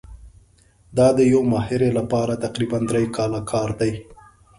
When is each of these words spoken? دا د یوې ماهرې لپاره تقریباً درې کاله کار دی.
دا 0.97 1.07
د 1.17 1.19
یوې 1.31 1.49
ماهرې 1.51 1.89
لپاره 1.99 2.41
تقریباً 2.43 2.79
درې 2.89 3.03
کاله 3.15 3.41
کار 3.51 3.69
دی. 3.79 3.91